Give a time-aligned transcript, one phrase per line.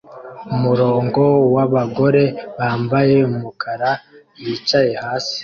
[0.55, 1.23] Umurongo
[1.55, 2.23] wabagore
[2.57, 3.89] bambaye umukara
[4.43, 5.37] bicaye hasi